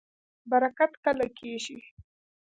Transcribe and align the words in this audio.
برکت 0.49 0.91
کله 1.05 1.27
کیږي؟ 1.37 1.77